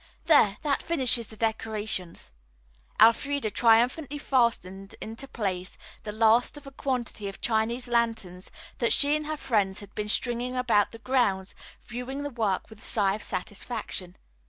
There, 0.25 0.57
that 0.63 0.81
finishes 0.81 1.27
the 1.27 1.37
decorations." 1.37 2.31
Elfreda 2.99 3.51
triumphantly 3.51 4.17
fastened 4.17 4.95
into 4.99 5.27
place 5.27 5.77
the 6.01 6.11
last 6.11 6.57
of 6.57 6.65
a 6.65 6.71
quantity 6.71 7.27
of 7.27 7.39
Chinese 7.39 7.87
lanterns 7.87 8.49
that 8.79 8.93
she 8.93 9.15
and 9.15 9.27
her 9.27 9.37
friends 9.37 9.79
had 9.79 9.93
been 9.93 10.09
stringing 10.09 10.55
about 10.57 10.91
the 10.91 10.97
grounds, 10.97 11.53
viewing 11.83 12.23
the 12.23 12.31
work 12.31 12.67
with 12.67 12.79
a 12.79 12.81
sigh 12.81 13.13
of 13.13 13.21
satisfaction. 13.21 14.15